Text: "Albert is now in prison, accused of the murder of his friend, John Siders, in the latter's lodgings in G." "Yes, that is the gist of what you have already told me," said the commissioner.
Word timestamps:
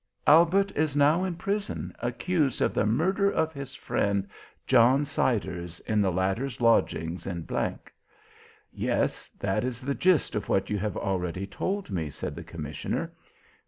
"Albert 0.25 0.71
is 0.75 0.97
now 0.97 1.23
in 1.23 1.35
prison, 1.35 1.93
accused 1.99 2.59
of 2.59 2.73
the 2.73 2.87
murder 2.87 3.29
of 3.29 3.53
his 3.53 3.75
friend, 3.75 4.27
John 4.65 5.05
Siders, 5.05 5.79
in 5.81 6.01
the 6.01 6.11
latter's 6.11 6.59
lodgings 6.59 7.27
in 7.27 7.45
G." 7.45 7.55
"Yes, 8.73 9.27
that 9.39 9.63
is 9.63 9.79
the 9.79 9.93
gist 9.93 10.33
of 10.33 10.49
what 10.49 10.71
you 10.71 10.79
have 10.79 10.97
already 10.97 11.45
told 11.45 11.91
me," 11.91 12.09
said 12.09 12.35
the 12.35 12.43
commissioner. 12.43 13.13